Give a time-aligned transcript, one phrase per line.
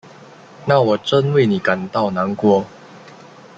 [0.65, 2.65] 那我真为你感到难过。